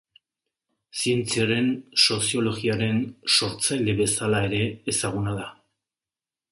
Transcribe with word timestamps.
Zientziaren 1.01 1.67
soziologiaren 2.05 2.99
sortzaile 3.37 3.95
bezala 4.03 4.45
ere 4.51 4.63
ezaguna 4.95 5.41
da. 5.43 5.51